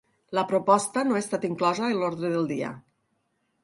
La 0.37 0.43
proposta 0.51 1.03
no 1.09 1.19
ha 1.19 1.23
estat 1.25 1.47
inclosa 1.53 1.87
en 1.93 2.01
l’ordre 2.01 2.37
del 2.37 2.53
dia. 2.57 2.77